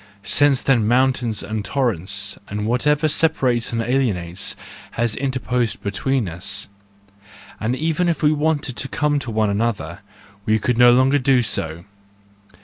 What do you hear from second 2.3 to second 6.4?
and whatever separates and alienates, have interposed between